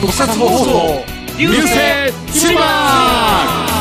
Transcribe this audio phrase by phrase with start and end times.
[0.00, 1.04] 特撮放送
[1.38, 1.68] 流星
[2.32, 3.72] シルバー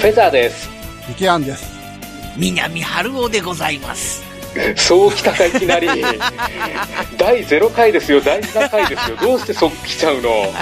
[0.00, 0.68] フェザーです。
[1.08, 1.72] ミケアンです。
[2.36, 4.23] 南春夫でございます。
[4.76, 5.88] そうきたかいきなり。
[7.16, 9.16] 第0回ですよ、第7回ですよ。
[9.20, 10.52] どうしてそう来ちゃうの？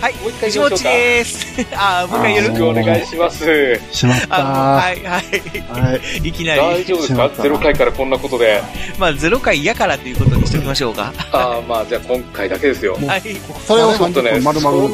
[0.00, 1.66] はい、もう一回藤本行きましょうかです。
[1.74, 3.80] あー、もう一回よろしくお願いします。
[3.92, 4.36] しまった。
[4.44, 5.82] はい、はい。
[5.82, 6.28] はい。
[6.28, 7.14] いきなり、大丈夫ですか？
[7.14, 8.62] しまった ?0 回からこんなことで。
[8.98, 11.12] まあ、0回嫌からということにしておきましょうか。
[11.32, 12.96] ああ、まあじゃあ今回だけですよ。
[13.06, 13.22] はい。
[13.66, 14.88] それを30ちょっとね、その。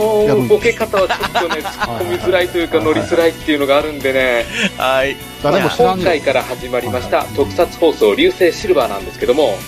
[0.48, 4.46] ボケ方はちょっとね、 突っ込みづらいというか乗りづらいっていうのがあるんでね、
[4.78, 5.16] はい。
[5.42, 9.58] 今回から始まりました特撮放送流星シルバーなんですけども、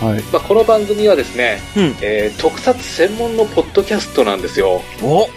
[0.00, 0.22] はい。
[0.32, 4.80] まあ、この番組はですね、うんえー特撮専門のポッドキャストなんですよ。
[5.02, 5.28] お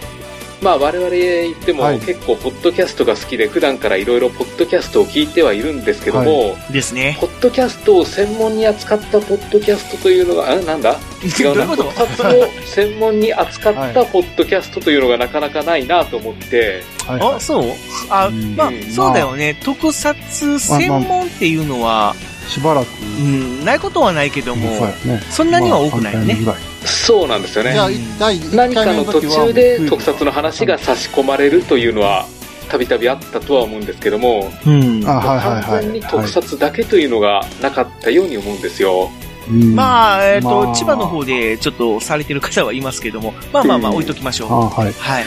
[0.62, 7.18] まあ我々言ってもはい結構ポッドキャストが好きで普段からいろいろポッドキャストを聞いてはいるんですけども、ですね。
[7.20, 10.98] ポッドキャストを専門に扱ったポッドキャストというのが、あ、なんだ？
[11.38, 11.68] 違うな。
[11.76, 17.20] 特撮を専門に扱ったポッドキャストというのがなかなかないなと思って、はい。
[17.20, 17.64] はあ、そう？
[18.10, 19.60] あ、うんまあうん、そうだよね。
[19.66, 20.16] 特撮
[20.60, 22.33] 専門っていうのは、い。
[22.48, 22.88] しばらく。
[23.20, 25.22] うん、ないことはないけども、ね。
[25.30, 27.86] そんなには多くないよねまあそうなんですよねじゃ。
[27.86, 32.26] あ、第1何かの途中で特撮撮の話が差し込まれるというのは、
[32.70, 35.04] たびたびあったとは思うんですけども、うん。
[35.06, 35.64] あ、はいはいはい。
[35.64, 39.10] 完全に特撮だけというのがなかったように思うんですよ。
[39.50, 44.52] うんまあ、えっ、と、まあ千葉の方でちょっとされてる方はいますけども、まあまあまあうん置いときましょう。
[44.52, 44.94] あ、はい。
[44.94, 45.24] はい。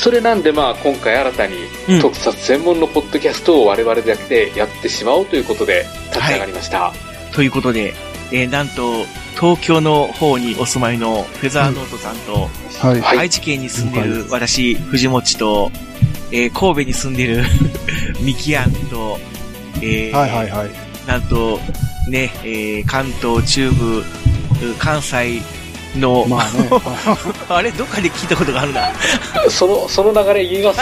[0.00, 1.54] それなんでまあ今回新たに
[1.88, 6.92] うん特撮専門のポッドキャストを我々だけでやってしまおうということで立ち上がりました。
[7.32, 7.94] ということで、
[8.32, 9.04] えーなんと、
[9.38, 12.48] 東京の方にお住まいのフェザーノートさんと、
[12.86, 13.00] はい。
[13.00, 15.70] はい愛知県に住んでる私、藤持と、
[16.32, 17.44] えー神戸に住んでる
[18.22, 19.18] ミキアンと、
[19.82, 20.70] えーはいはいはい。
[21.06, 21.60] なんと、
[22.08, 24.04] ね、えー関東中部、
[24.78, 25.42] 関西
[25.96, 26.68] の、まあね。
[27.48, 28.90] あれどっかで聞いたことがあるな。
[29.50, 30.80] その、その流れ言います？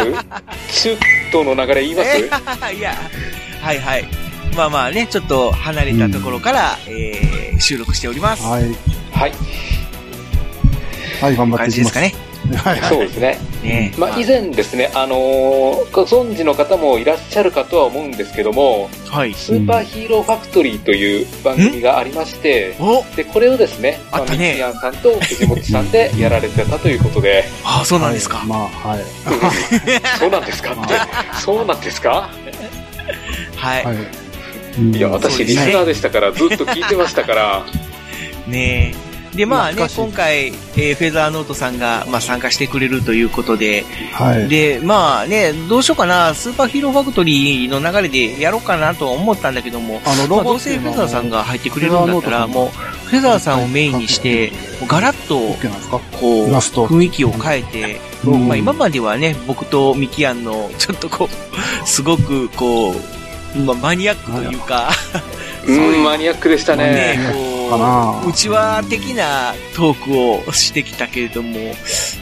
[0.83, 0.97] 中
[1.31, 2.95] 東の流れ言います、えーいや、
[3.63, 4.05] はいはい。
[4.57, 8.43] まあまあね、ちょっと離れたところから、えー収録しております。
[8.43, 8.63] はい。
[9.13, 9.33] はい。
[11.21, 12.15] はい、頑張って感いきますでかね。
[12.57, 12.91] はいはい。
[12.91, 13.39] そうですね。
[13.63, 19.33] ねまあ以前ですね、あのーご存知の方もいらっしゃるかとは思うんですけども、はい。
[19.35, 28.39] スーパーヒーローファクトリーという番組がありまして、おで、これをですね、まあ、あったねミキヤンさんと藤本さんでやられてたということで、あ あ、そうなんですか。
[28.39, 29.05] はいまあ、はい。
[30.19, 30.73] そうなんですか？
[30.73, 30.95] って、
[31.41, 32.29] そうなんですか？
[33.57, 33.85] はい。
[33.85, 33.97] はい。
[33.97, 37.63] うんいや、私、リスナーでしたから、ずっと聞いてましたから、
[38.49, 39.14] ねえ。
[39.35, 44.49] で、まあね、今回、えーフェザーノートさんが、まあ、参加してくれるということで、はい。
[44.49, 52.69] で、まあね、どうしようかな、スーパーヒーローファクトリーの流れでやろうかなとは思ったんだけども、あの、まあ、どうせフェザーさんが入ってくれるんだったら、もう、
[53.09, 54.53] フェザーさんをメインにして、
[54.87, 55.39] ガラッと、
[56.19, 58.49] こう、雰囲気を変えて、うん。
[58.49, 64.91] まあ今まではね、僕とミキアンの、ちょっとこう、すごくこう、まあマニアックというか、
[65.67, 67.17] うん、マニアックでしたね。
[67.17, 67.19] ね。
[67.33, 68.23] こかな。
[68.25, 71.59] う、内輪的なトークをしてきたけれども、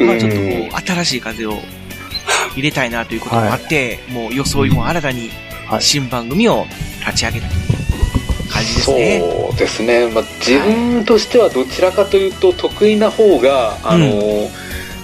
[0.00, 1.54] まあちょっとこう新しい風を
[2.54, 5.30] 入れたいなということもあって、もう装いも新たに
[5.66, 5.82] はい。
[5.82, 6.66] 新番組を
[7.00, 7.48] 立ち上げた
[8.52, 9.20] 感じですね。
[9.20, 14.50] そうですね、まあ、自分としてはどちらかというと得意な方が、あの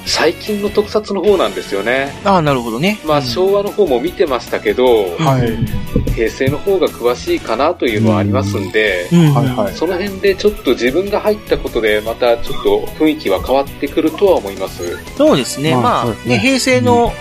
[0.09, 2.13] 最近の特撮の方なんですよね。
[2.25, 2.99] ああ、なるほどね。
[3.05, 6.13] まあ、うん昭和の方も見てましたけど、はい。
[6.13, 9.75] 平成の方が詳しいかなというのはありますんで、うんはいはい。
[9.75, 14.99] その辺でちょっと自分が入ったことで、またちょっと雰囲気は変わってくるとは思います。
[15.17, 15.73] そうですね。
[15.73, 17.13] まあまあ、ねね、平成の、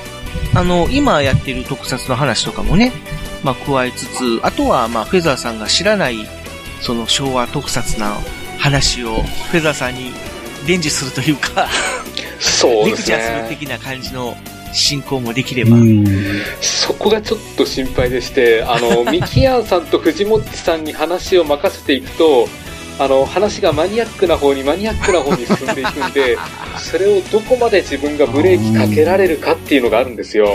[0.55, 2.93] あの、今やってる特撮の話とかもね、
[3.43, 6.27] まあ、加えつつ、あとは、まあ、フェザーさんが知らない、
[6.81, 8.17] その昭和特撮な
[8.57, 10.11] 話を、フェザーさんに
[10.65, 11.67] 伝授するというか、
[12.39, 13.49] そうですレクチャーするね。
[13.49, 14.35] 的な感じの
[14.73, 15.77] 進行もできれば。
[15.77, 16.05] うん。
[16.61, 22.47] そこがちょっと心配でして、あの、 ミキヤンさんと藤本さんに話を任せていくと、
[22.99, 26.37] あの、話がマニアックな方にマニアックな方に進んでいくんで、
[26.77, 30.47] それをどこまで自分がブレーキかけられるかっていうのがあるんですよ。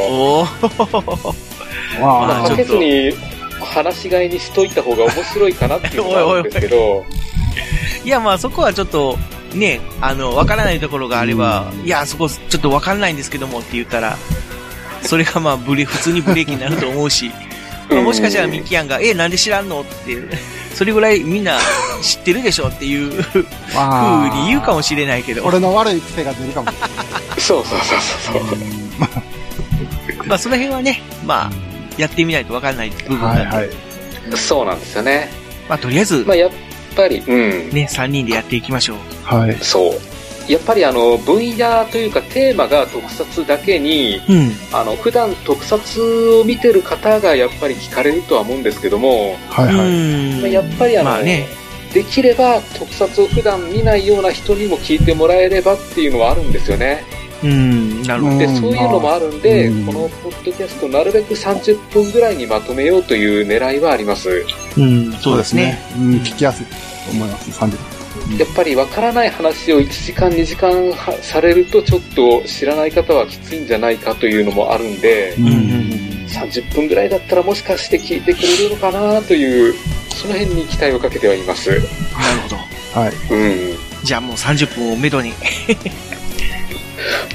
[2.00, 3.12] まあ、かけずに
[3.60, 7.04] 話し飼いにしといた方が面白いかなっていうのがあるんですけど、
[8.04, 9.18] いや、まあ、そこはちょっと、
[9.54, 14.16] ね、あの、わからないところがあれば、いや、そこ、ちょっとわかんないんですけどもって言ったら、
[15.02, 17.30] それがまあ、ブレ、普通にブレーキになると思うし、
[17.90, 20.30] まあもしかしたらミキヤンが、え、なんで知らんのっていう、
[20.74, 21.58] それぐらいみんな
[22.00, 23.42] 知ってるでしょっていう風
[23.74, 26.90] まあに言うかもしれないけど、俺の悪い癖が出るかもしれない。
[27.40, 30.26] そうそうそうそうそう。
[30.26, 31.50] まあその辺はね、まあ、
[31.98, 34.36] やってみないとわかんない部分なんで、はいはい。
[34.36, 35.28] そうなんですよね。
[35.68, 36.50] まあとりあえずまあ、、やっ
[36.94, 37.70] ぱり、うん。
[37.70, 38.96] ね、3人でやっていきましょう。
[39.24, 39.56] はい。
[39.60, 40.52] そう。
[40.52, 44.52] やっぱりあの、分野というかテーマが特撮だけに、うん。
[44.72, 50.52] あの、普段特撮を見てる方がやっぱり聞かれるとは思うんですけども、はいはい。
[50.52, 51.46] やっぱりあの、まあね、
[51.92, 57.04] できれば特撮を普段見ないような人にも聞いてもらえればっていうのはあるんですよね。
[57.42, 58.48] うん、なるほど。
[58.48, 64.44] そういうのもあるんで、うんこのポッドキャストなるべく30分ぐらいにまとめようという狙いはあります。
[64.76, 65.78] うん、そうですね。。
[65.96, 66.74] うん、聞きやすいと
[67.12, 67.50] 思います。
[67.60, 68.02] 30
[68.38, 75.46] やっぱりわからない話を1時間2時間はされるとちょっと知らない方はきついんじゃないかというのもあるんで、分。
[75.46, 79.74] うんうん30分ぐらいだったらもしかして聞いてくれるのかなという、
[80.14, 81.70] その辺に期待をかけてはいます。
[81.70, 81.82] なる
[82.42, 82.56] ほど。
[83.00, 83.12] はい。
[83.30, 84.04] うん。
[84.04, 85.32] じゃあもう30分をめどに。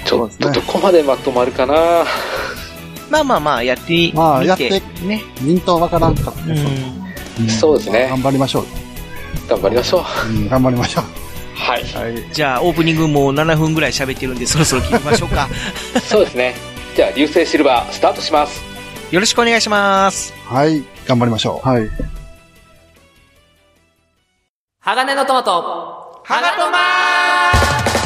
[0.06, 2.06] ちょっとどこまでまとまるかな
[3.10, 4.18] まあまあまあ、やってみて。
[4.18, 4.70] まあやって
[5.06, 5.24] ね。
[5.42, 7.42] ミントわからんかったうです。
[7.42, 7.46] ん。
[7.46, 8.66] んそうですね頑張りましょう。
[9.50, 10.30] 頑張りましょう。
[10.30, 11.04] うん、頑張りましょう。
[11.56, 11.84] はい。
[11.84, 12.34] はい。
[12.34, 15.48] じゃあ、オープニングもう7分ぐらい喋ってるんで、そろそろ聞きましょうか。
[16.02, 16.56] そうですね。
[16.96, 18.62] じゃあ、流星シルバー、スタートします。
[19.12, 20.34] よろしくお願いします。
[20.46, 20.84] はい。
[21.06, 21.68] 頑張りましょう。
[21.68, 21.90] はい。
[24.82, 25.52] 鋼のトマト。
[26.24, 27.97] はがとま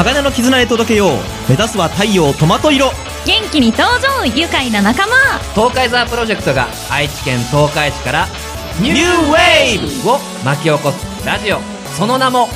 [0.00, 1.10] 鋼の絆へ届けよう。
[1.46, 2.90] 目指すは太陽トマト色。
[3.26, 5.12] 元気に登場愉快な仲間。
[5.54, 8.26] 東海ザープロジェクトが愛知県東海市から
[8.80, 11.58] ニューウェーブを巻き起こすラジオ。
[11.98, 12.48] その名も、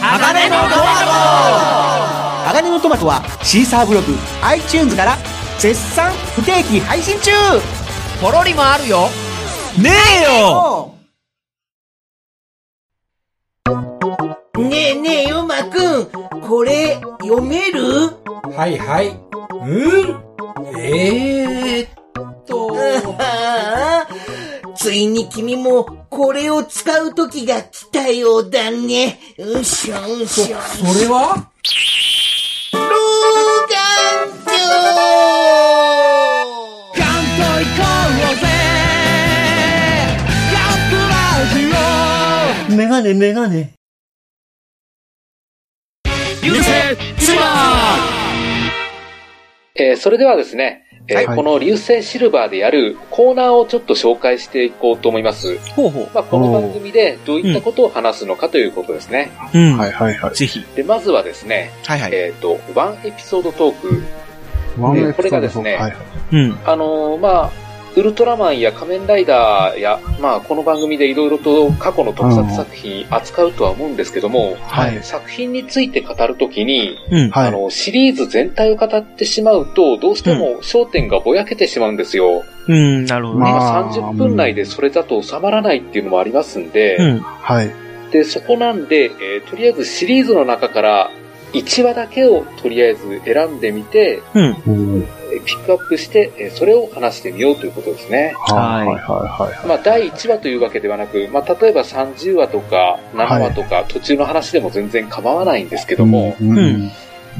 [0.00, 5.18] 鋼のトマ鋼のトマトはシーサーブログ iTunes から
[5.58, 7.30] 絶賛不定期配信中。
[8.20, 9.10] トポロリもあるよ。
[9.76, 9.90] ね
[10.20, 10.94] えよ。
[14.56, 18.10] ねえねえよまくんこれ読める？
[18.56, 19.08] はいはい。
[19.08, 19.12] う
[19.66, 20.76] ん？
[20.78, 22.76] えー、っと、
[23.18, 29.18] あ あついに君もこれを使う時が来たようだね。
[29.38, 30.56] うしょうそ、しょ。
[30.92, 31.50] それは？
[32.72, 32.78] 老
[33.68, 33.76] 眼
[42.68, 43.72] 鏡メガネメガネ
[46.46, 46.62] 流星
[47.18, 47.96] シルバ
[49.74, 55.58] えーそれではですね、えーはいこの流星シルバーでやるコーナーをちょっと紹介していこうと思います。
[55.72, 59.32] ほうほまあ、この番組でどういったことを話すのかということですね。
[59.54, 59.58] う。
[59.58, 59.76] うん。
[59.76, 60.34] はいはいはい。
[60.36, 60.64] ぜひ。
[60.76, 62.10] で、まずはですね、はいはい。
[62.14, 64.02] えっ、と、ワンエピソードトーク。
[64.80, 65.94] ワンエピソードこれがですねはいはい。
[66.32, 66.58] うん。
[66.64, 67.50] あのーまあ、
[67.96, 75.02] ウルトラマンや仮面ライダーや、まあ、この番組でいろいろと過去の特撮作品扱うとは思うんですけども、はい。
[75.02, 77.30] 作品について語るときに、うん。
[77.30, 77.48] はい。
[77.48, 82.44] あの、シリーズ全体を語ってしまうと、どうしても焦点がぼやけてしまうんですよ。
[82.68, 83.44] うん、なるほどね。
[83.46, 87.20] ままあ、あ30分内でそれだと収まらないっていうのもありますんで、うん。
[87.20, 87.70] はい。
[88.12, 91.10] で、そこなんで、えーとりあえずシリーズの中から
[91.54, 95.06] 1話だけをとりあえず選んでみて、うん。
[95.46, 98.34] ピックアップして、えーそれを話してみようということですね。
[98.36, 99.66] はいはいはいはい。
[99.66, 106.90] まあ、第1話というわけではなく、まあ、例えば30話とか7話とか途中の話でも全然構わないんですけども、うんうん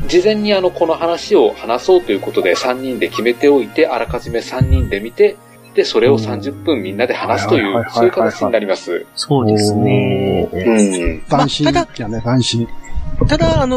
[0.09, 5.37] 事前にあの、この話を話そうということで3人で決めておいて、あらかじめ3人で見て、
[5.75, 9.07] で、それを30分みんなで話すという、はいはいはいはいそういう形になります。
[9.15, 10.49] そうですね。
[10.53, 11.23] うん。
[11.29, 12.69] 斬新まあやね、斬新。
[13.27, 13.77] ただ、あの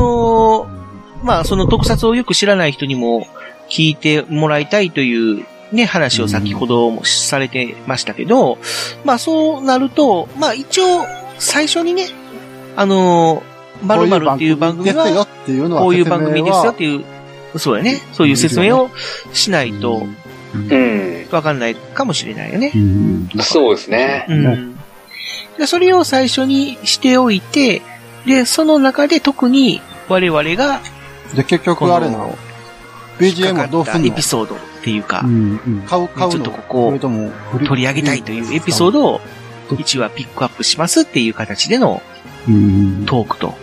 [0.66, 0.80] ー
[1.24, 3.28] まあ、その特撮をよく知らない人にも
[3.70, 8.58] 聞いてもらいたいというね、話を先ほどもされてましたけど、
[9.06, 11.06] まあ、そうなると、まあ、一応、
[11.38, 12.08] 最初にね、
[12.76, 17.04] あのー、〇〇っていう番組ですよは、っていうのは、こういう番組ですよっていう、
[17.60, 18.02] そうやね。
[18.14, 18.90] そういう説明を
[19.34, 20.08] しないと
[20.54, 21.28] うん。
[21.32, 22.72] わかんないかもしれないよね。
[22.76, 23.30] うん。
[23.42, 24.26] そうですね。
[24.30, 24.76] うん。
[25.58, 27.82] でそれを最初にしておいて、
[28.26, 30.82] で、その中で特に我々が、
[31.36, 32.38] で、結こ局あれなの？
[33.20, 34.08] ?BGM はどうすんの？
[34.08, 35.82] エピソードっていうかう、んうん。
[35.86, 36.32] 買う、買うの？
[36.32, 39.22] ちょっとここそれとも振り取り上げたいというエピソードを
[39.70, 42.02] 1話ピックアップしますっていう形での
[42.48, 43.06] うん。
[43.06, 43.54] トークと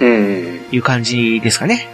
[0.00, 0.66] うん。
[0.72, 1.88] いう感じですかね。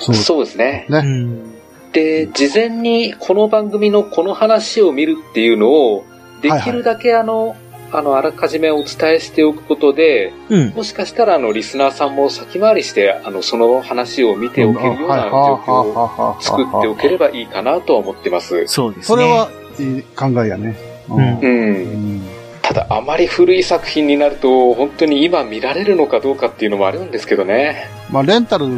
[0.00, 0.14] そう。
[0.14, 0.86] そうですね。
[0.88, 1.54] ねうん。
[1.92, 6.04] で、事前にこの番組のこの話を見るっていうのを、
[6.42, 7.56] できるだけあの、
[7.96, 10.70] あの、あらかじめお伝えしておくことで、うん。
[10.70, 18.66] もしかしたらあの、リスナーさんも先回りして、あの、その話を見ておけるような状況を作っておければいいかなとは思ってます。
[18.66, 19.04] そうですね。
[19.04, 19.48] それは、
[19.78, 20.76] いい考えやね。
[21.08, 22.22] ううんうん。
[22.62, 27.88] ただ、あまり古い作品になると、本当に今見られるのかどうかっていうのもあるんですけどね。
[28.10, 28.74] まあ、レンタルで、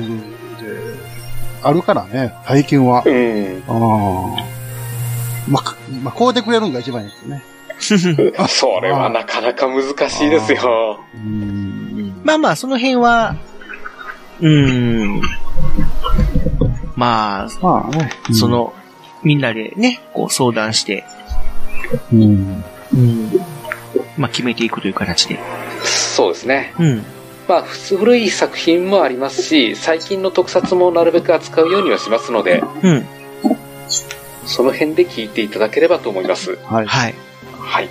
[1.63, 3.03] あるからね、最近は。
[3.07, 3.63] うん。
[3.67, 4.57] ああ。
[5.49, 7.43] まあ、かまあ、こうでくれるのが一番いいですね。
[8.49, 11.01] それはなかなか難しいですよ。
[11.15, 12.21] うん。
[12.25, 13.37] まあまあ、その辺は、
[14.41, 15.21] うーん。
[16.95, 18.11] まあ、まあね。
[18.33, 18.73] そ、の、
[19.23, 21.05] みんなでね、こう相談して、
[22.13, 22.65] うん。
[22.95, 23.31] うん。
[24.17, 25.39] まあ決めていくという形で。
[25.85, 26.75] そうですね。
[26.79, 27.05] うん。
[27.49, 33.07] まあ、古い作品もありますし、最近の特撮もなるべく扱うようにはしますので、うん。
[34.45, 36.59] その辺で聞いていただければと思います。
[36.65, 36.87] はい。
[36.87, 37.15] はい。
[37.67, 37.89] はい。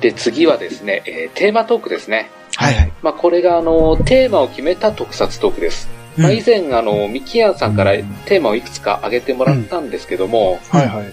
[0.00, 2.30] で、次はですね、えーテーマトークですね。
[2.56, 2.92] はいはい。
[3.02, 5.88] まあ、これが、あの、テーマを決めた特撮トークです。
[6.16, 7.92] まあ、以前、あの、ミキヤンさんから
[8.26, 11.12] テーマをいくつか挙げてもらったんですけども、はいはい。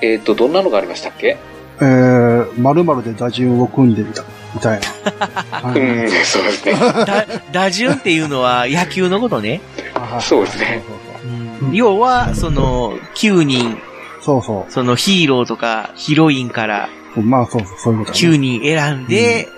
[0.00, 1.36] えっ、と、どんなのがありましたっけ？
[1.80, 4.22] えー、〇〇で打順を組んでみた、
[4.54, 4.86] みたいな。
[5.50, 6.72] はうん、そうですね。
[7.04, 9.60] だ、打順っていうのは野球のことね。
[9.94, 10.82] はいそうですね。
[11.24, 13.78] うん要は、その、9人、
[14.22, 17.20] そうそうそそのヒーローとかヒロインからう。
[17.22, 18.38] まあそうそう、そういうことだ9ね。
[18.38, 19.48] 人選んで、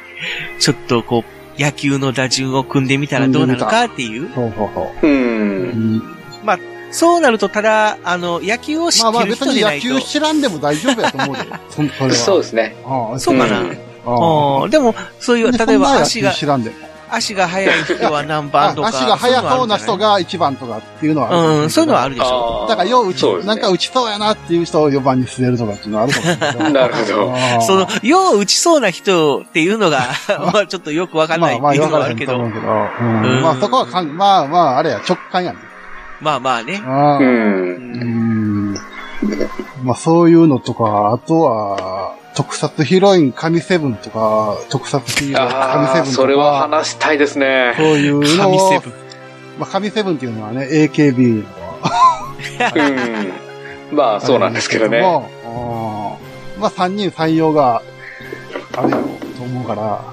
[0.58, 1.24] ちょっとこ
[1.58, 4.30] う、野球の打順を組んでみたらどうなるかっていう。
[4.34, 5.10] そうそうそうう。
[5.10, 5.96] ん。
[5.98, 6.02] ん
[6.90, 10.00] そうなると、ただ、あの、野球を知まあまあってる別に野人でないと。
[10.00, 11.42] 球知らんでも大丈夫やと思うで。
[11.68, 12.14] そそれは。
[12.14, 12.76] そうですね。
[12.86, 13.60] ああそうかな。
[13.60, 16.76] うんああーでも、そういう、あ例えば足がそんな野球、知らんでも。
[17.10, 18.88] 足が速い人は 何番とか。
[18.88, 20.04] あ足が速そうな人が。
[20.04, 22.66] が1番とかっていうのはあるうん、そういうのはあるでしょ。
[22.68, 26.70] だから、よう打ち、ねなんか打ちそうやなっていう人を4番に据えるとかっていうのはあるかもしれないけど。
[26.70, 27.60] なるほど。
[27.62, 30.00] その、よう打ちそうな人っていうのが、
[30.52, 32.72] まあちょっとよくわかんないっていうのはあるけど、まあまあ、うけど。
[33.00, 35.58] うんうんまあそこはかん、まあまあ、あれや、直感やね。
[36.20, 36.82] まあまあね。
[36.86, 37.22] ああう。。
[37.22, 38.74] うんん。
[39.82, 46.16] まあそういうのとか、あとは、特撮ヒロイン神セブンとか、特撮ヒーロー神セブンとか。
[46.16, 47.74] それは話したいですね。
[47.76, 48.92] そういうのを神セブン。
[49.60, 51.48] まあ神セブンっていうのはね、AKB の
[53.90, 53.96] うん。
[53.96, 55.00] まあ、そうなんですけどね。
[55.00, 57.82] もあーまあ3人採用が
[58.76, 59.04] あるやろう
[59.36, 60.04] と思うから、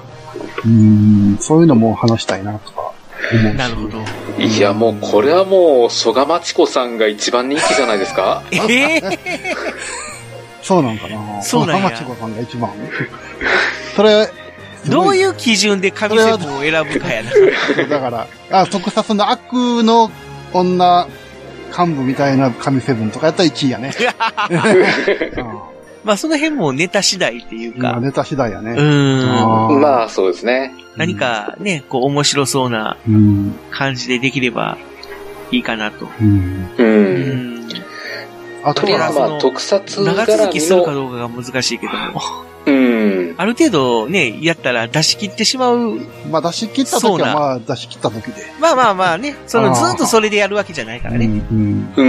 [0.64, 2.92] うん、そういうのも話したいなとか
[3.32, 3.56] 思うし。
[3.56, 3.98] なるほど。
[4.38, 8.42] いや、もう、これはもう、曽我町子さんが一番人気じゃないですか？
[8.52, 9.00] ええ
[10.62, 12.70] そうなんかなそうなんや浜千子さんが一番。
[13.96, 14.30] それ、
[14.86, 17.30] うどういう基準で神セブンを選ぶかやな。
[17.88, 19.52] だから、あ、特撮の悪
[19.82, 20.10] の
[20.52, 21.06] 女
[21.76, 23.92] 幹部みたいな神セブンとかやったら1位やね。
[25.36, 25.72] うん
[26.04, 28.72] まあその辺もネタ次第っていうか、まあネタ次第やね。
[28.72, 29.80] うーん。
[29.80, 30.74] まあ、そうですね。
[30.96, 33.54] 何かね、こう面白そうなうん。
[33.70, 34.78] 感じでできれば
[35.52, 36.08] いいかなと。
[36.20, 36.70] うん。
[36.76, 36.82] う。
[36.82, 37.51] うんん。
[38.64, 42.20] あとは、まあ、特撮長続きするかの、どうかが難しいけども。
[42.66, 43.34] うん。
[43.36, 45.98] ある程度ね、やったら出し切ってしまう。
[46.30, 48.46] まあ出し切ったそうな時はまあ出し切った時で。
[48.60, 51.26] まあまあまあね、そのずっとそれでやるわけじゃないからね。
[51.26, 51.92] うん。
[51.96, 52.02] う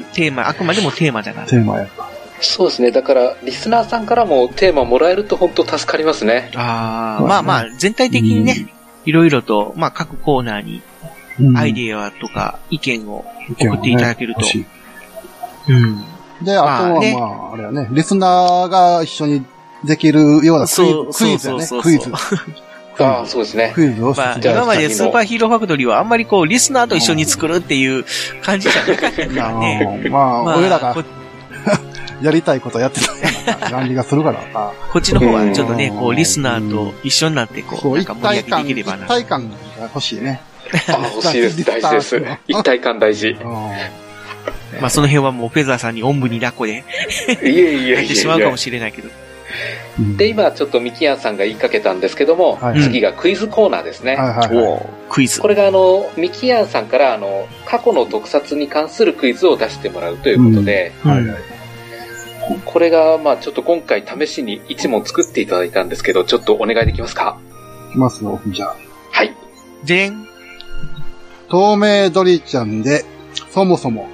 [0.00, 0.04] ん。
[0.12, 1.46] テーマ、あくまでもテーマだから。
[1.46, 1.88] テーマや。
[2.40, 2.90] そうですね。
[2.90, 6.50] だから、リスナーさんからもテーマもらえると本当助かりますね。
[6.54, 8.66] ああ、まあまあ、全体的にね、
[9.06, 10.82] いろいろと、まあ各コーナーに
[11.56, 13.24] アイアデアとか意見を
[13.58, 14.40] 送っていただけると。
[14.40, 14.66] うん。
[15.68, 16.04] うん。
[16.42, 19.44] で、あとはまあねまあ、あれやね、リスナーが一緒に
[19.84, 21.66] できるようなクイそうズクイズやね。
[21.82, 22.12] クイズ。
[22.96, 23.72] ああ、そうですね。
[23.74, 28.04] クイズをまあ、今までスーパーヒーローファクトリーはあんまりこう、リスナーと一緒に作るっていう
[28.42, 30.08] 感じじゃなかったからね。
[30.10, 31.02] まあ、まあ俺らがこ
[32.22, 33.18] やりたいことやってたよ
[33.58, 34.72] うな感じがするからさ。
[34.92, 39.06] こっちの方はちょっとね、うんこう、リスナーと一緒になって、こう、なんか盛り上体感、一げていければな。
[39.06, 40.40] 体感が欲しいね。
[40.88, 41.64] ああ、欲しいです。
[41.64, 42.22] 大事です。
[42.46, 43.36] 一体感大事。
[44.74, 46.84] いうんまあ、その辺はもうフェザーさんにおんぶに抱っこで
[47.42, 48.56] えいえいやってしまうかもえ。
[48.56, 49.08] しれないけど。
[49.08, 49.24] うん
[50.16, 54.16] で、今ちょっとミキヤンさんが言いかけたんですけども、はい次がクイズコーナーですね。
[54.16, 55.46] はいはいクイズこ。
[55.46, 61.36] れがあの、ミキヤンさんからあの、過去の特撮に関するクイズを出してもらうということで、はいはい。
[62.64, 67.38] これがまあちょっと今回試しに1問作っていただいたんですけど、ちょっとお願いできますか？
[67.90, 68.76] いきますよ、じゃあ。
[69.12, 69.32] はい。
[69.84, 70.26] でん。
[71.48, 73.04] 透明鳥ちゃんで、
[73.50, 74.08] そもそも、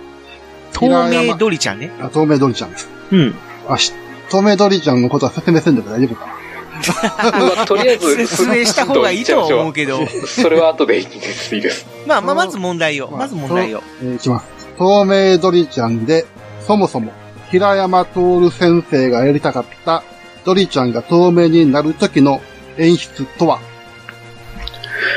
[0.88, 1.90] 透明鳥ちゃんね。
[2.00, 2.88] あ透明鳥ちゃんです。
[3.12, 3.34] うん。
[3.68, 3.92] あし、
[4.30, 6.32] 透明鳥ちゃんのことは説明せんでも大丈夫かな
[7.54, 10.06] まあ、とりあえず、 説明した方がいいとは思うけど。
[10.26, 11.54] それは後でいいです。
[11.54, 11.86] いいです。
[12.06, 13.08] まあまあ、まず問題を。
[13.08, 13.82] まあまず問題を。
[14.02, 14.46] えーいきます。
[14.78, 16.24] 透明鳥ちゃんで、
[16.66, 17.12] そもそも、
[17.50, 20.02] 平山徹先生がやりたかった、
[20.44, 22.40] 鳥ちゃんが透明になる時の
[22.78, 23.58] 演出とは？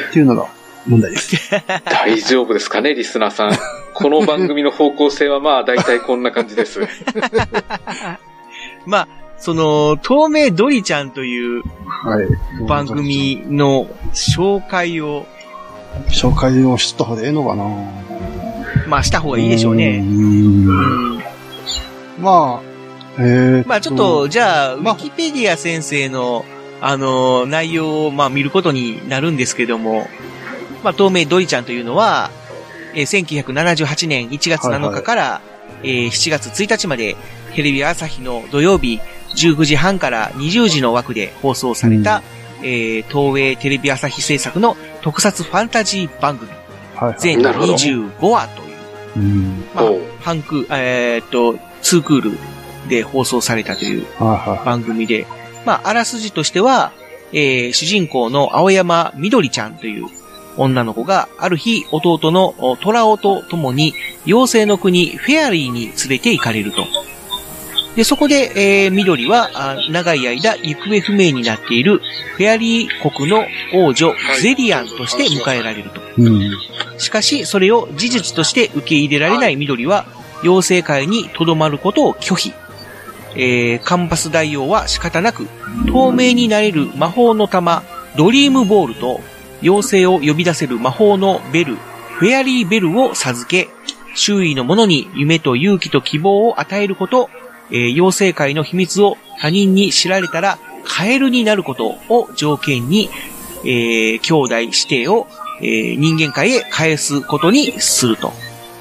[0.09, 0.47] っていうのが
[0.85, 1.37] 問題です。
[1.85, 3.57] 大丈夫ですかね、リスナーさん。
[3.93, 6.79] この番組の方向性はまあ大体こんな感じです。
[8.85, 9.07] まあ、
[9.37, 11.63] その、透明ドリちゃんという
[12.03, 12.27] はい。
[12.67, 15.25] 番組の紹介を、
[16.09, 17.63] 紹介をした方でええのかな
[18.87, 19.99] まあした方がいいでしょうね。
[19.99, 21.23] んうん
[22.19, 22.73] まあ、
[23.19, 26.45] えー、まあちょっと、じゃあ、あィキペディア先生の、
[26.81, 30.07] あの、内容を、まあ見ることになるんですけども、
[30.83, 32.31] まあ透明ドリちゃんというのは、
[32.93, 35.41] えー1978年1月7日から、
[35.83, 37.15] えー7月1日まで、
[37.55, 38.99] テレビ朝日の土曜日
[39.35, 42.23] 19時半から20時の枠で放送された、
[42.61, 46.51] えー東映テレビ朝日制作の特撮ファンタジー番組、
[46.95, 47.19] はいはい。
[47.19, 47.73] 全なるほど。
[47.73, 48.73] 25話という、
[49.17, 49.65] うん。
[49.73, 52.37] まあおう、半ク、えーっと、ツークール
[52.89, 55.25] で放送されたというはいは番組で、
[55.65, 56.91] まあ、あらすじとしては、
[57.31, 60.05] えー主人公の青山みどりちゃんという
[60.57, 63.93] 女の子が、ある日、弟のおトラオと共に、
[64.25, 66.85] 妖精の国フェアリーに連れて行かれると。
[67.95, 72.01] で、そこで、えー、みどりは、あ長い間行方不明になっている、
[72.37, 76.01] フェアリー国の王女、ゼリアンとして迎えられると。
[76.21, 76.25] い。
[76.25, 76.51] うん。
[76.97, 80.05] しかし、それを事実として受け入れられない緑は、
[80.43, 82.53] 妖精界に留まることを拒否。
[83.35, 85.47] えー、カンパス大王は仕方なく、
[85.87, 87.83] 透明になれる魔法の玉、
[88.15, 89.21] ドリームボールと、
[89.63, 93.69] 妖精を呼び出せる魔法のベル、フェアリーベルを授け、
[94.15, 97.29] 周囲の者に夢と勇気と希望を与えること、
[97.71, 103.09] えー妖精界の秘密を他人に知られたら、カエルになることを条件に、
[103.63, 105.27] えー兄弟指定を、
[105.61, 108.33] えー人間界へ返すことにすると。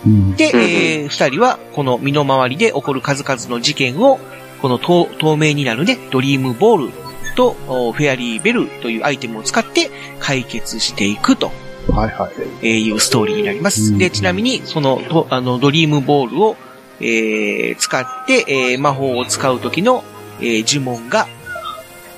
[0.04, 0.36] うん。
[0.36, 4.18] で、えー二人はこの身の回りで起こる数々の事件を、
[4.60, 7.01] この透透明になるね、ドリームボール
[7.34, 11.50] とおフェアリーベルというアイテムを使って解決していくと
[11.88, 12.32] はいはい。
[12.62, 13.92] えーいうストーリーになります。
[13.92, 16.56] うんで、ちなみに、その、とあの、ドリームボールを、
[17.00, 20.04] えー使って、えー魔法を使う時の、
[20.40, 21.26] えー呪文が、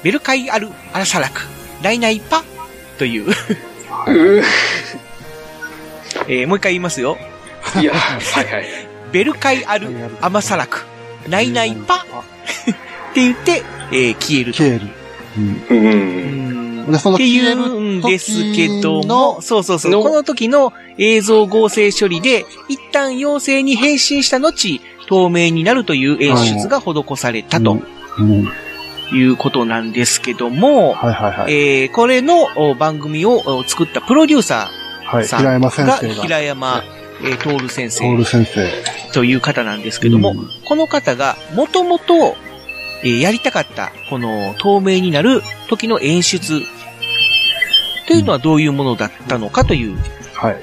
[0.03, 1.41] ベルカイアル・アラサラク、
[1.83, 2.45] ライナイパ
[2.99, 3.33] という、う
[6.29, 7.17] えーもう一回言いますよ。
[7.75, 8.67] ーいや、はいはい。
[9.13, 9.89] ベルカイアル・
[10.21, 10.83] アマサラク、
[11.29, 11.99] ナイナイパっ
[13.15, 14.59] て言って、えー消えると。
[14.59, 15.04] 消える。
[15.37, 15.47] うん。
[15.47, 15.67] う。
[15.71, 19.93] うんんで、そのっていうんですけど時も、のそうそうそう。
[19.93, 27.79] のこの時の映像合成処理で、一旦妖精に変身した後、透明になるという演出が施されたと
[28.19, 28.49] うん。
[29.13, 31.53] いうことなんですけども、はいはいはい。
[31.55, 34.71] えーこれのお番組をお作ったプロデューサ
[35.05, 35.25] はい。
[35.25, 36.15] ーさん平山先が生が。
[36.23, 36.83] 平山、
[37.23, 38.67] えー、徹先生ル先生。
[39.13, 42.37] という方なんですけども、うんこの方がもともと、
[43.05, 46.63] えーやりたかった、この透明になる時の演出
[48.07, 49.97] というのはどういうものだったのかという
[50.35, 50.57] はい。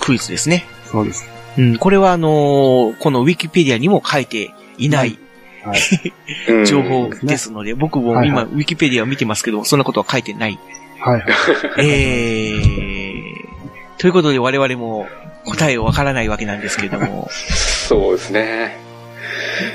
[0.00, 0.64] クイズですね。
[0.90, 1.28] そうです。
[1.56, 5.18] うん、これはあのーこのウィキペディアにも書いていない
[5.64, 5.80] はい。
[6.52, 10.58] うん情報ですので、僕も今、はいはいウィキペディアを見てますけど、そんなことは書いてない。
[10.98, 11.30] はいはい。
[11.78, 15.06] えー、ということで我々も
[15.44, 17.28] 答えをわからないわけなんですけども、
[17.88, 18.83] そうですね。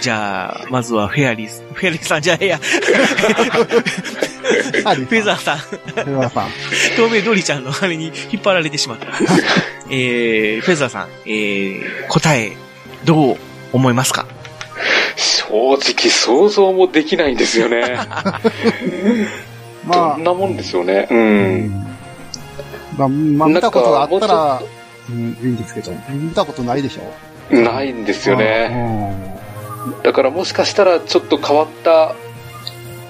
[0.01, 2.59] じゃあ、まずはフェアリー、フェアリーさんじゃねえや、
[4.85, 6.49] あフェザーさん、フェザーさん。
[6.95, 9.07] 透明ドリちゃんのあれに引っ張られてしまった。
[9.91, 12.53] えー、フェザーさん、えー、答え、
[13.05, 13.37] どう
[13.73, 14.25] 思いますか？
[15.15, 17.97] 正直想像もできないんですよね。
[19.85, 21.07] まあどん、なもんですよね。
[21.09, 21.13] う。
[21.15, 21.87] うんん。
[22.97, 24.61] まあ、まあ、見たことがあったら、
[25.09, 29.38] うん、いいんですけど、見たことないでしょないんですよね。
[30.03, 32.15] だからもしかしたらちょっと変わった、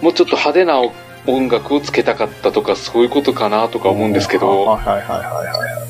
[0.02, 0.80] もうちょっと派手な
[1.28, 5.90] 音楽をつけたかったとか、そういうことかなとか思うんですけど、はいはいはいはいはいはい。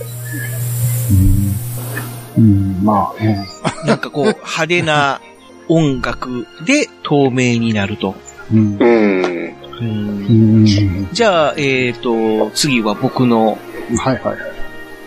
[2.38, 2.48] うん、う
[2.82, 5.22] ん、まあ、うんなんかこう、派手な
[5.68, 8.16] 音楽で透明になると。
[8.52, 9.84] うんう。
[9.84, 11.10] ん。
[11.12, 13.58] じゃあ、えっ、と、次は僕の
[13.98, 14.38] はいはいはい。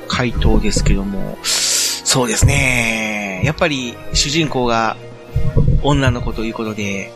[0.09, 3.43] 回答ですけども、そうですね。
[3.45, 4.97] やっぱり主人公が
[5.83, 7.13] 女の子ということで、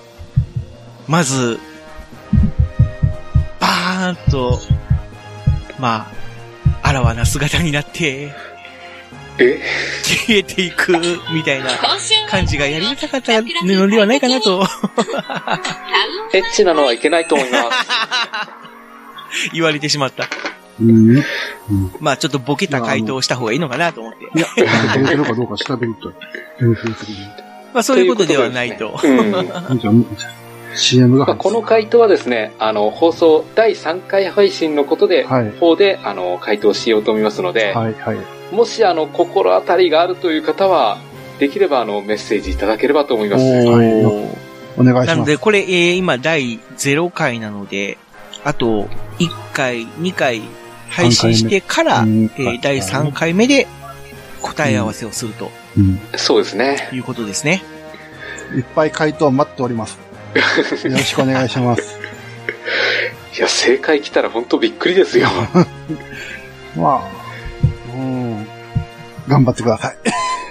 [1.06, 1.58] まず、
[3.60, 4.58] バーンと、
[5.78, 6.16] まあ、
[6.82, 8.32] あらわな姿になって、
[9.38, 9.60] え？
[10.02, 10.92] 消えていく
[11.32, 11.68] みたいな
[12.30, 14.66] 感じがやりたかったのではないかなと
[16.32, 17.68] エッチなのはいけないと思います。
[19.52, 20.28] 言われてしまった。
[20.80, 21.22] うん。
[22.00, 24.24] まあちょっとボケた回答をした方がいいのかなと思って。
[24.24, 24.46] いや、
[24.94, 26.12] 出てるかどうか調べると。
[27.76, 28.98] まあそういうことではないと。
[29.04, 29.78] うん。
[29.78, 29.92] じゃあ、
[30.74, 38.16] CM がまあ、この回答はですね、あの、放送第3回配信のことで、はい方で、あの、回答しようと思いますので、はい、はい。
[38.54, 40.96] もし、あの、心当たりがあるという方は、
[41.38, 43.44] できれば、あの、メッセージいただければと思います。
[43.44, 44.46] はい
[44.78, 45.06] お願いします。
[45.08, 47.98] なので、これ、えー今、第0回なので、
[48.42, 50.40] あと、1回、2回、
[50.88, 53.66] 配信してから、うんえー第3回目で
[54.40, 55.65] 答え合わせをするとうん
[56.16, 56.88] そうですね。
[56.92, 57.62] いうことですね。
[58.54, 59.98] いっぱい回答待っております。
[60.84, 61.98] よろしくお願いします。
[63.36, 65.28] いや、正解来たら本当びっくりですよ。
[66.76, 68.46] まあ、うん。
[69.28, 69.96] 頑張ってください。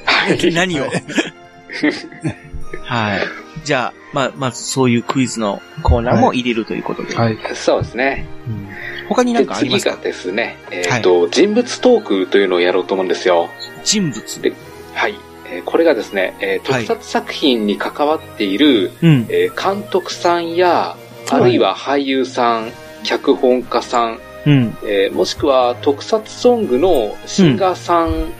[0.05, 0.53] はい。
[0.53, 0.85] 何を？
[2.83, 3.19] はい。
[3.63, 7.15] じゃあ、まあ、まずそういうクイズのコーナーも入れるということで。
[7.15, 7.37] はい。
[7.53, 8.25] そうですね。
[8.47, 9.91] で他に何かありますか？
[9.91, 13.49] 次がですね、えっ、と、人物トークというのをやろうと思うんですよ。
[13.83, 14.53] 人物で
[14.95, 15.15] はい。
[15.47, 19.25] えーこれがですね、えーはい特撮作品に関わっている、うん。
[19.29, 20.95] えー監督さんや、
[21.29, 22.71] あるいは俳優さん、
[23.03, 24.77] 脚本家さん、うん。
[24.83, 28.31] えーもしくは特撮ソングのシンガーさん、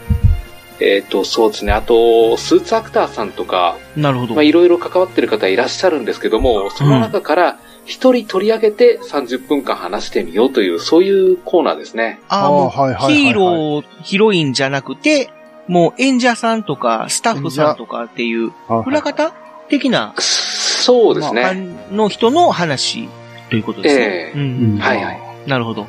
[0.80, 4.44] えっ、と、そうですね、あと、スーツアクターさんとか、なるほどまあ、。
[4.44, 12.20] いろいろ関わってる方いらっしゃるんですけども、その中から一人取り上げて30分間話してみようという、そういうコーナーですね。
[12.28, 15.30] ああ、もうはいはいはいはいヒーロー、ヒロインじゃなくて、
[15.68, 19.34] もう演者さんとか、スタッフさんとかっていう、はい裏方
[19.70, 21.42] 的な、そうですね。
[21.42, 21.54] まあ
[21.94, 23.10] の人の話
[23.50, 24.02] ということですね。
[24.02, 24.80] ええううんん。
[24.80, 25.20] はいはい。
[25.48, 25.88] なるほど。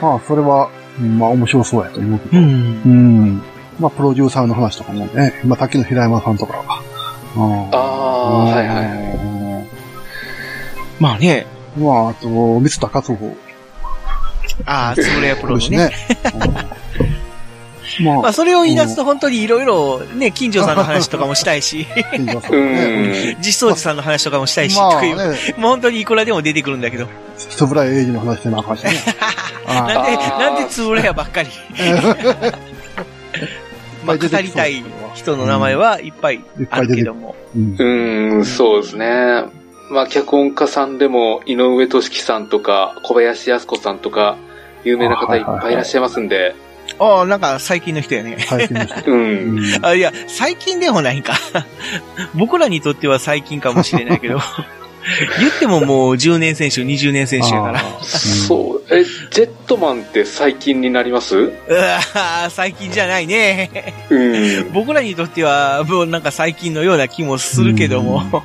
[0.00, 2.38] まあ、それは、うんまあ、面白そうやと思うけど。
[2.38, 2.82] うん。
[2.84, 3.42] うん。
[3.78, 6.62] まあ、プロデューサーの話とかもね、今、さっきの平山さんとか
[7.36, 9.64] ああ、はいはいはい。
[9.64, 9.66] い。
[10.98, 11.46] まあね、
[11.78, 12.28] まあ、あと、
[12.60, 13.36] 三田勝穂。
[14.64, 15.76] ああ、つぶれやプロのね。
[15.76, 16.75] ですね。
[18.00, 21.86] うんまあ、まあ、それを言い出すと本当にいろいろね、近所さんの話とかもしたいし。
[23.40, 25.16] 実相寺さんの話とかもしたいし、まあという。
[25.16, 25.24] ね、
[25.56, 27.06] もう本当にいくらでも出てくるんだけど。
[27.36, 28.92] 人ぶらい英二の話してなあかんしね。
[29.66, 31.48] なんで、なんでつぶれやばっかり。
[34.04, 37.34] まあ、語りたい人の名前はいっぱいあるけども。
[37.56, 39.44] うんうん、そうですね。
[39.90, 44.36] まあ、脚本家さんでも、井上俊樹さんとか、小林靖子さんとか、
[44.84, 46.54] 有名な方いっぱいいらっしゃいますんで、
[46.98, 48.38] ああ、なんか最近の人やね。
[48.48, 49.10] 最近の人。
[49.10, 49.14] う。
[49.14, 51.34] うんんあ、いや、最近でもないんか。
[52.34, 54.40] 僕らにとっては最近かもしれないけど。
[55.38, 57.80] 言ってももう10年選手、20年選手やから。
[58.02, 58.94] そう。
[58.94, 61.36] え、ジェットマンって最近になります？
[61.36, 63.94] うわー最近じゃないね。
[64.10, 64.18] う
[64.64, 64.72] ん。
[64.72, 68.42] 僕らにとっては、もうなんか最近のような気もするけども。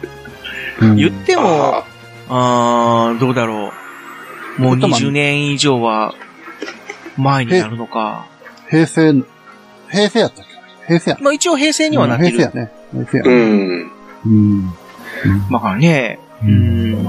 [0.82, 1.84] うん言っても、
[2.30, 3.72] あーどうだろ
[4.58, 4.62] う。
[4.62, 6.16] もうジェットマン20年以上は
[7.18, 8.26] 前になるのか。
[8.72, 9.26] 平成の、
[9.92, 10.52] 平成やったっけ？
[10.88, 11.18] 平成や。
[11.22, 12.38] まあ一応平成にはなってる。
[12.38, 12.72] 平成やね。
[12.92, 13.46] 平成やうね。
[13.46, 13.92] ん。
[14.26, 14.70] うん。
[15.52, 17.06] だからね、うん。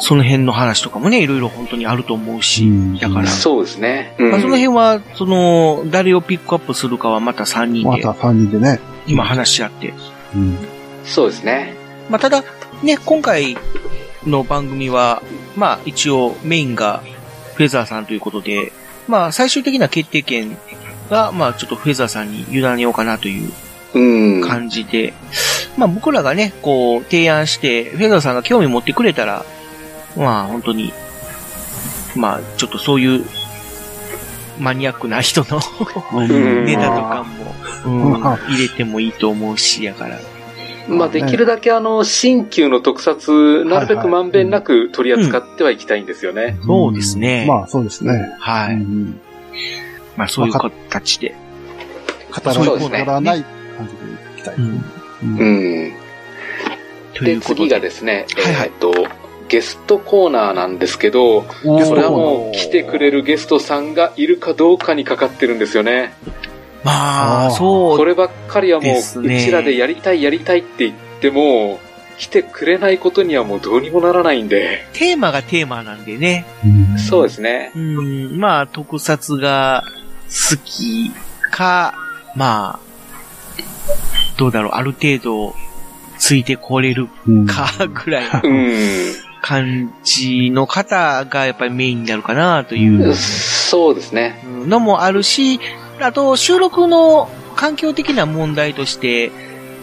[0.00, 4.14] その辺の話とかもね、いろいろ本当にあると思うしうん、だから、そうですね。
[4.18, 8.80] うんまあ、その辺は、その、誰をピックアップするかはまた3人でまた3人でね。
[9.06, 9.94] 今話し合って。
[10.34, 10.58] うん。
[11.04, 11.74] そうですね。
[12.10, 12.42] まあ、ただ、
[12.82, 13.56] ね、今回
[14.26, 15.22] の番組は、
[15.56, 17.02] まあ、一応メインが
[17.54, 18.72] フェザーさんということで、
[19.08, 20.56] まあ、最終的な決定権
[21.10, 23.52] が、まあ、ちょっとフェザーさんに委ねようかなという
[23.94, 24.40] うん。
[24.42, 25.14] 感じで、
[25.76, 29.44] まあ、僕らがね、こう、提案して、フェザーさんが興味持ってくれたら、
[30.16, 30.92] まあ、本当に、
[32.14, 33.24] まあ、ちょっとそういう、
[34.58, 35.60] マニアックな人の
[36.14, 36.28] うん
[36.64, 37.24] ネタとか
[37.84, 40.18] も、入れてもいいと思うし、やから。
[40.88, 46.58] まあ、できるだけあの、新旧の特撮、なるべくまんべんなく取り扱ってはいきたいんですよね。
[46.64, 48.34] そうですねまあ、そうですね。
[48.38, 48.74] はい。
[48.74, 49.20] うん
[50.16, 50.52] まあ、そういう
[50.88, 51.34] 形で。
[52.32, 53.42] 語らそうですね語らない
[53.76, 54.54] 感じでいきたい。
[54.56, 55.92] うん。
[57.24, 58.92] で、次がですね、はいはいえーっと、
[59.48, 66.14] ゲストコーナーなんですけど、それはもう来てくれるゲストさんがいるかどうかにかかってるんですよね。
[66.84, 67.98] まあ、そう。
[67.98, 71.80] こればっかりはもう、うちらでやりたいやりたいって言っても、
[72.18, 74.86] 来てくれないことにはもうどうにもならないんで。
[74.94, 76.46] テーマがテーマなんでね。
[76.64, 77.72] うんそうですね。
[77.74, 79.82] うん、まあ、特撮が
[80.28, 81.12] 好き
[81.50, 81.94] か、
[82.34, 82.86] まあ、
[84.36, 85.54] どうだろう、ある程度、
[86.18, 87.68] ついてこれるうんか、
[88.04, 89.26] ぐらいのうん。
[89.42, 94.42] 感じの方がやっぱりメインになるかな、というそうですね。
[94.44, 95.60] のもあるし、
[96.00, 99.30] あと、収録の環境的な問題として、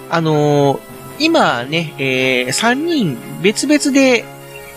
[0.10, 4.26] あのー今ね、えー、3人別々で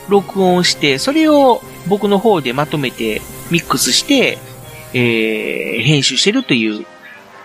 [0.09, 4.39] 録音して、それを僕の方でまとめてミックスして、
[4.93, 6.87] えー、編集してるという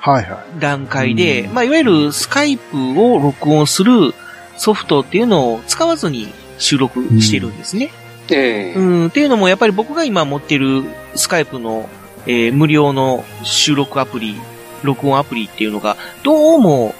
[0.01, 1.53] はいは段階で、うん。
[1.53, 4.13] まあ、いわゆるスカイプを録音する
[4.57, 6.27] ソフトっていうのを使わずに
[6.57, 7.91] 収録してるんですね。
[8.31, 8.79] ええ。
[8.79, 10.83] うん、っていうのもやっぱり僕が今持ってる
[11.15, 11.87] スカイプの、
[12.27, 14.35] えー無料の収録アプリ、
[14.83, 16.93] 録音アプリっていうのが、どうも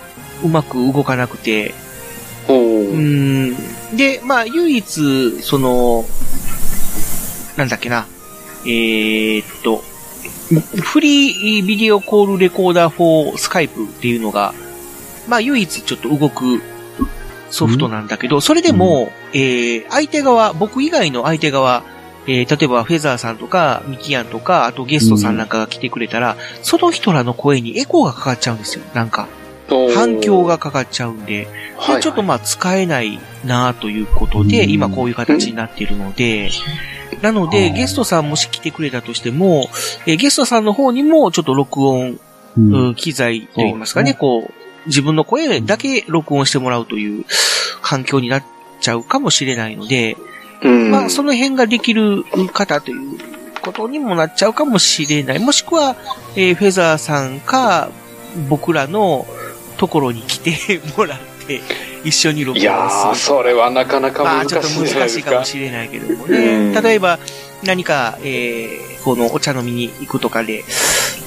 [0.43, 1.73] うまく動かなくて。
[2.47, 3.55] うん。
[3.95, 6.05] で、まあ、唯一、その、
[7.57, 8.07] なんだっけな、
[8.65, 9.83] えーっと、
[10.81, 14.53] フリービデオコールレコーダー for スカイプっていうのが、
[15.27, 16.61] まあ、唯一ちょっと動く
[17.49, 21.83] ソフトなんだけど、それでも、えー、相手側、僕以外の相手側、
[22.27, 28.83] えー、例えばフェザーさんとか、ミキアンとか、あとゲストさんなんかが来てくれたら、その人らの声にエコーがかかっちゃうんですよ。
[28.93, 29.27] なんか、
[29.93, 36.51] 反響がかかっちゃうんで、はい、でちょっとまあ使えないなということで、今こういう形になっているので、
[37.21, 39.69] なので、ゲストさんもし来てくれたとしても、
[40.05, 42.19] えーゲストさんの方にもちょっと録音、
[42.57, 42.87] うん。
[42.87, 44.53] うん機材といいますかね、こう、
[44.87, 47.25] 自分の声だけ録音してもらうという
[47.81, 48.43] 環境になっ
[48.81, 50.17] ちゃうかもしれないので、
[50.61, 50.91] うん。
[50.91, 53.19] まあその辺ができる方という
[53.61, 55.39] ことにもなっちゃうかもしれない。
[55.39, 55.95] もしくは、
[56.35, 57.89] えーフェザーさんか、
[58.49, 59.25] 僕らの
[59.77, 61.61] ところに来て もらって、
[62.03, 63.15] 一緒に録音する。
[63.15, 65.43] それはなかなかまあ難しいちょっと難しいかも。
[65.45, 66.81] しれないけどもうんね。
[66.81, 67.19] 例えば、
[67.63, 70.63] 何か、えー、このお茶飲みに行くとかで、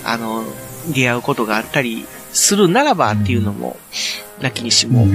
[0.04, 0.44] あの、
[0.88, 3.76] 出会うことがあったりするならばっていうのも、
[4.40, 5.06] なきにしも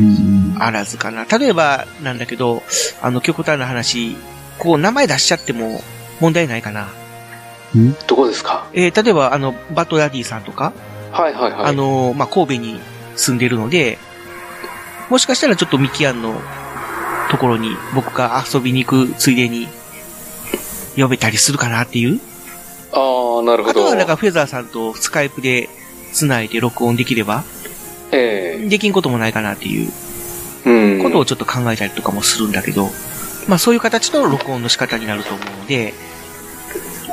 [0.59, 1.25] あらずかな。
[1.25, 2.63] 例えば、なんだけど、
[3.01, 4.15] あの、極端な話、
[4.57, 5.81] こう、名前出しちゃっても
[6.19, 6.87] 問題ないかな。
[8.07, 8.67] どこですか？
[8.73, 10.73] えー、例えば、あの、バッドダディさんとか、
[11.11, 11.63] はいはいはい。
[11.65, 12.79] あの、まあ、神戸に
[13.15, 13.99] 住んでるので、
[15.09, 16.39] もしかしたらちょっとミキアンの
[17.29, 19.67] ところに僕が遊びに行くついでに
[20.95, 22.19] 呼べたりするかなっていう？
[22.93, 23.81] ああ、なるほど。
[23.81, 25.67] あとはなんかフェザーさんとスカイプで
[26.11, 27.43] 繋いで録音できれば、
[28.11, 29.91] えできんこともないかなっていう
[30.65, 31.03] えうん。
[31.03, 32.89] ことをちょっと考えたりとかもするんだけど、
[33.47, 35.93] まあそういう形の録音の仕方になると思うので、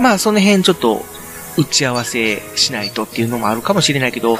[0.00, 1.02] まあその辺ちょっと
[1.56, 4.38] 打ち合わせしないとっていうのもあるかもしれないけど、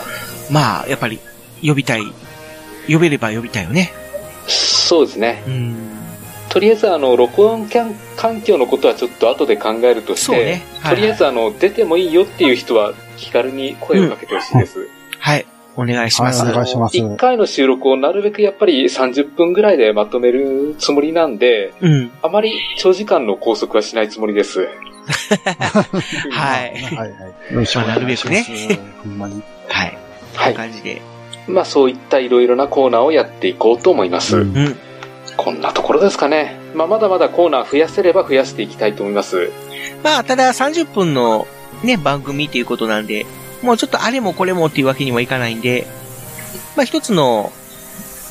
[0.50, 1.18] まあやっぱり
[1.62, 2.02] 呼びたい、
[2.88, 3.92] 呼べれば呼びたいよね。
[4.46, 5.42] そうですね。
[5.46, 5.76] うん。
[6.48, 10.62] とりあえず、あの、録音キャン環境のことはちょっと後で考えるとして、そうね。
[10.80, 14.88] はい、とりあえず、あの、出てもいいよっていう人は気軽に声をかけてほしいです。
[15.18, 15.46] はい。
[15.76, 16.42] お願いします。
[16.42, 22.10] はいお願いします1回の収録をなるべくやっぱり30分ぐらいでまとめるつもりなんで、うん。
[22.22, 24.68] あまり長時間の拘束はしないつもりです。
[26.30, 26.76] はい。
[26.76, 27.12] はいはい。
[27.52, 28.46] まあなるべくね
[29.04, 29.42] ほんまに。
[29.68, 29.90] はい。
[29.90, 30.54] こんなはい。
[30.54, 31.02] 感じで。
[31.46, 34.36] まあそういったいろいろなコーナーをやっていこうと思います。
[34.36, 34.76] うんうん。
[35.36, 36.58] こんなところですかね。
[36.74, 39.50] まあまだまだコーナー増やせれば増やしていきたいと思います。
[40.02, 41.46] まあ、ただ30分の
[41.82, 43.26] ね、番組っていうことなんで、
[43.66, 45.86] もうちょっとあれもこれもっていうわけにはいかないんで、
[46.76, 47.52] まあ一つの、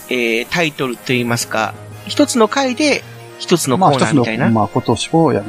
[0.09, 1.73] えー、タイトルといいますか、
[2.07, 3.03] 一つの回で
[3.37, 5.45] 一つのコーまあ一つのナーみたいな。、まあ今年をやる。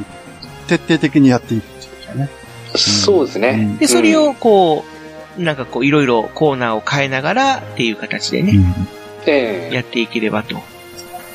[0.67, 2.29] 徹底的にやっていくっていうことだね。
[2.75, 3.49] そうですね。
[3.49, 4.85] うんで、それをこ
[5.37, 8.53] う、なんかこういろいろコーナーを変えながらっていう形でね、
[9.25, 10.57] ええやっていければと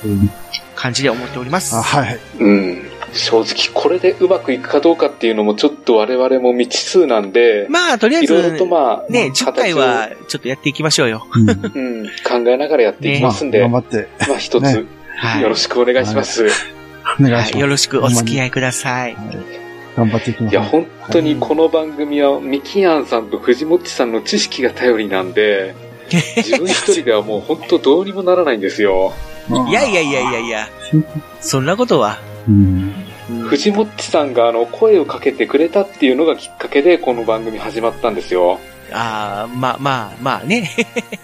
[0.05, 0.31] うん
[0.75, 1.77] 感じで思っております。
[1.77, 2.19] あはい。
[2.41, 2.92] うん。
[3.13, 11.27] 正直これでうまくいくかどうかっていうのもちょっと我々も未知数なんで、まあ、とりあえいろいろとず、まあ、ね、10回はちょっとやっていきましょうよ。
[11.35, 14.85] うん うん、考えながらやっていきまあますんで、頑張って、まあ一つ、ね
[15.17, 15.43] はい。
[15.43, 16.47] よろしくお願いします。
[17.21, 17.53] お願いします。
[17.53, 17.61] はい。
[17.61, 19.15] よろしくお付き合いください。
[19.15, 19.63] はい
[19.97, 20.63] 頑張っていきましょう。
[20.63, 25.75] いや、本当にこの番組は、ミキアンさんと藤もっちさんの知識が頼りなんで、
[26.37, 29.13] 自分一人ではもう本当どうにもならないんですよ。
[29.69, 30.69] いやいやいやいやいや、
[31.41, 32.19] そんなことは。
[32.49, 32.95] うん。
[33.53, 38.59] 藤もっちさんがあの声をかけてくれたっていうのがきっかけでこの番組始まったんですよ。
[38.91, 40.71] ああ、まあまあまあね。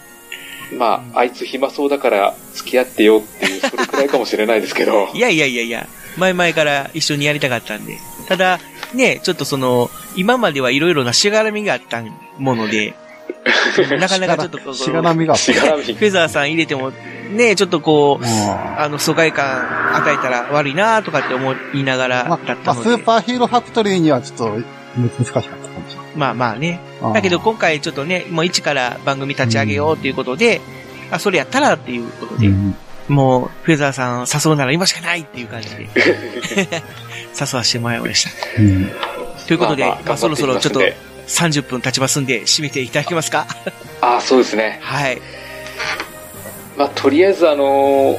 [0.76, 5.18] まあ、あいつ暇そうだから付き合ってよっていう、それくらいかもしれないですけど い。
[5.18, 5.88] やいやいやいや、
[6.18, 7.96] 前々から一緒にやりたかったんで。
[8.28, 8.60] ただ、
[8.92, 12.04] ね、ちょっとその、今まではいろいろなしがらみがあった
[12.36, 12.92] もので、
[13.98, 15.34] なかなかちょっとこう、しがらみが。
[15.34, 15.82] しがらみ。
[15.84, 16.92] フェザーさん入れても、
[17.30, 22.90] ね、ちょっとこう、もあの、疎外感与えたら悪いなとかって思いながう、まらあ、まあ、だったので。
[22.90, 24.44] スーパーヒーローファクトリーにはちょっと
[24.96, 26.80] 難しかったかもしれないまあまあね。
[27.14, 30.60] だけど今回ちょっとね、もう一から番組立ち上げようっていうことで、
[31.10, 32.76] あ、それやったらっていうことで、うん
[33.08, 38.30] もう、フェザーさん誘うなら今しかないっていう感じで、 誘わせてもらいました。
[38.60, 38.90] うん。
[39.46, 40.82] ということで、まあ頑張そろそろちょっと
[41.28, 43.46] 30分経ちますんで、締めていただけますか？
[44.00, 44.78] あ あ、そうですね。
[44.82, 45.20] はい。
[46.76, 48.18] まあ、とりあえずあのー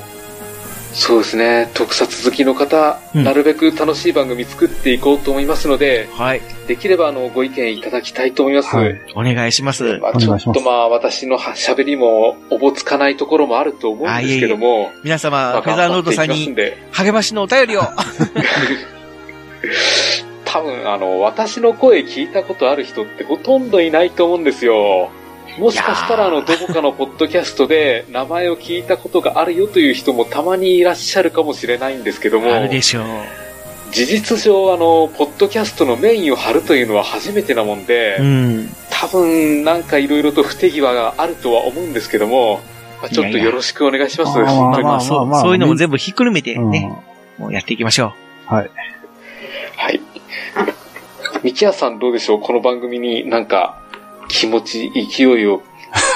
[0.91, 1.69] そうですね。
[1.75, 6.41] 特撮好きの方、うんなるべく楽しい番組作っていこうと思いますので、はい。
[6.67, 8.75] できればあの、ご意見いただきたいと思います。
[8.75, 9.99] はいお願いします。
[9.99, 16.55] まあ、ちょっとまあ、私のは喋りもおぼつかないところもあると思うんですけども、皆ま様、あフェザーノートさんに
[16.91, 17.81] 励ましのお便りを。
[20.51, 25.11] 多分、あの、私の声聞いたことある人ってほとんどいないと思うんですよ。
[25.59, 33.05] もしかしたら、あの、どこかのポッドキャストで名前を聞いたことがあるよという人もたまにいらっしゃるかもしれないんですけども、あるでしょう。
[33.91, 38.69] 事実上、あの、ポッドキャストのメインを張るというのは初めてなもんで、うん。
[38.89, 42.61] 多分、なんかいろいろと不手際があるとは思うんですけども、
[43.01, 44.37] まあちょっとよろしくお願いします。
[44.37, 46.91] いやいや本当にまあまあ、そう、まあまあそういうのも全部ひっくるめてうんね、
[47.37, 48.13] もうやっていきましょ
[48.45, 48.63] はい。
[48.63, 48.98] はい。
[51.43, 52.41] ミキヤさんどうでしょう？
[52.41, 53.79] この番組になんか
[54.27, 55.61] 気持ち、勢いを、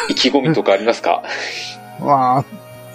[0.09, 1.23] 意気込みとかありますか？
[2.01, 2.45] まあ、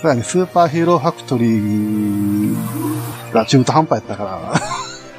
[0.01, 4.25] そうやね、スーパーヒーローファクトリーが中途半端やったか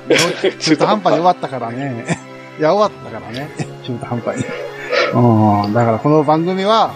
[0.07, 0.17] ら、
[0.59, 2.05] 中途半端に終わったからね。
[2.59, 3.49] いや、終わったからね。
[3.83, 4.43] 中途半端に。
[5.13, 5.73] うん。
[5.73, 6.91] だからこの番組は、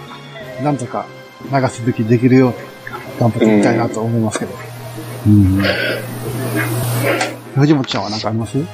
[0.62, 1.06] なんとか
[1.52, 2.54] 流すべきできるように
[3.18, 4.52] 頑張っていきたいなと思いますけど。
[5.26, 5.62] うん。
[7.56, 8.58] 藤本ちゃんは何かあります？
[8.58, 8.66] う。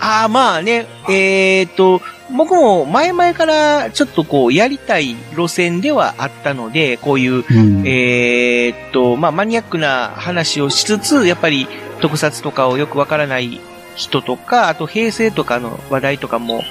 [0.00, 2.00] ああ、まあね、えーっと、
[2.36, 7.86] 僕も前々からちょっとこう、やりたい路線ではあったので、こういう、うん。
[7.86, 11.68] えーっと、まあ、マニアックな話をしつつ、やっぱり
[12.00, 13.60] 特撮とかをよくわからない
[13.94, 16.62] 人とか、あと平成とかの話題とかも、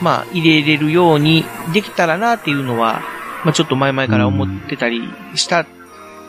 [0.00, 3.02] まあ、入れれるようにできたらなっていうのは、
[3.44, 5.02] まあ、ちょっと前々から思ってたり
[5.34, 5.66] した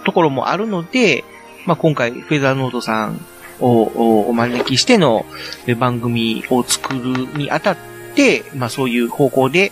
[0.05, 1.23] ところもあるので、
[1.65, 3.21] まあ、今回、フェザーノートさん
[3.61, 5.25] をおお招きしての
[5.67, 7.77] え番組を作るにあたっ
[8.15, 9.71] て、まあ、そういう方向で、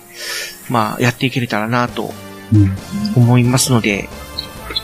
[0.70, 2.14] まあ、やっていけれたらなと
[2.54, 2.72] うん。
[3.16, 4.10] 思いますので、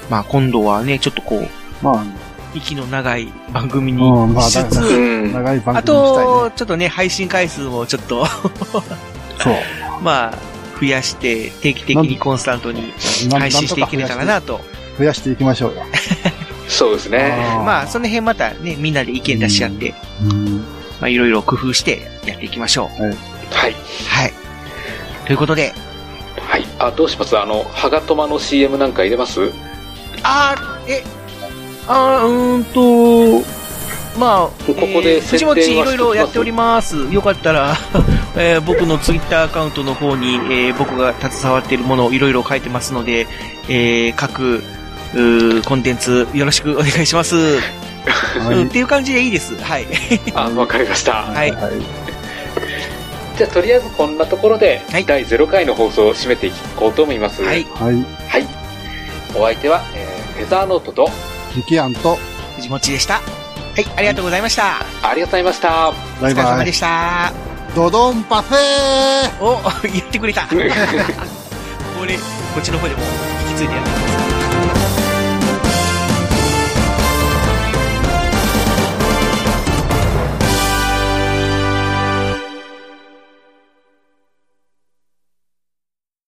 [0.10, 1.48] まあ今度はね、ちょっとこう、
[1.84, 2.06] ま
[2.54, 4.02] 息の長い番組に
[4.42, 5.86] しつつ、だうんあ、長い番あね。
[5.86, 8.26] と、ちょっとね、配信回数をちょっと、
[9.40, 9.54] そう。
[10.04, 10.38] まあ、
[10.80, 12.94] 増やして、定期的にコンスタントに
[13.30, 14.62] な配信していけれたらなと。
[14.98, 15.82] 増やしていきましょうよ。
[16.68, 17.36] そうですね。
[17.66, 20.58] まあ、その辺またね、みんなで意見出し合って、うん。
[21.00, 23.04] まあ、いろいろ工夫してやっていきましょう。
[23.04, 23.16] はい。
[23.54, 23.68] は
[24.26, 24.34] い。
[25.26, 25.74] ということで、
[26.42, 26.66] はい。
[26.80, 27.38] あ、どうします？
[27.38, 29.52] あの、ハガトマの CM なんか入れます？
[30.24, 31.04] あー、え、
[31.88, 33.46] あー、うーんと、
[34.20, 36.96] まあ、ここでえー藤本いろいろやっております。
[37.12, 37.76] よかったら、
[38.38, 43.28] えー僕のツイッターアカウントの方に、えー僕が携わっているものをいろいろ書いてますので、
[43.68, 44.64] えー各、
[45.66, 47.36] コンテンツよろしくお願いします。
[47.36, 49.56] うんっていう感じでいいです。
[49.56, 49.86] はい。
[50.36, 51.24] あ、わかりました。
[51.24, 51.52] はい。
[51.52, 52.06] はい。
[53.38, 57.42] じゃあ、とりあえずこんなところで、はい第0回の放送を締めていこうと思います。
[57.42, 57.64] はい。
[57.64, 57.96] はい。
[58.28, 58.48] はい。
[59.36, 61.10] お相手は、えー、フェザーノートと、
[61.56, 62.18] ミキアンと、
[62.56, 63.16] 藤本でした。
[63.16, 63.22] は
[63.82, 64.80] い、ありがとうございました。
[65.04, 65.90] ありがとうございました。
[65.90, 66.74] おバイバイ疲れ様で。
[66.74, 67.34] した。
[67.76, 69.60] ドドンパフェーお、
[69.92, 70.48] 言ってくれた。
[70.48, 70.70] これ、
[72.16, 72.22] こ
[72.60, 73.02] っちの方でも
[73.50, 74.15] 引き継いでやってください。